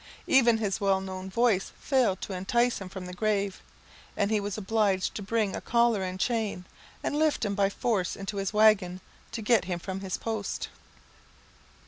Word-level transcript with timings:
Even 0.25 0.57
his 0.57 0.81
well 0.81 0.99
known 0.99 1.29
voice 1.29 1.73
failed 1.79 2.21
to 2.21 2.33
entice 2.33 2.81
him 2.81 2.89
from 2.89 3.05
the 3.05 3.13
grave, 3.13 3.61
and 4.17 4.31
he 4.31 4.39
was 4.39 4.57
obliged 4.57 5.13
to 5.13 5.21
bring 5.21 5.55
a 5.55 5.61
collar 5.61 6.01
and 6.01 6.19
chain, 6.19 6.65
and 7.03 7.15
lift 7.19 7.45
him 7.45 7.53
by 7.53 7.69
force 7.69 8.15
into 8.15 8.37
his 8.37 8.51
waggon, 8.51 8.99
to 9.31 9.43
get 9.43 9.65
him 9.65 9.77
from 9.77 9.99
his 9.99 10.17
post. 10.17 10.69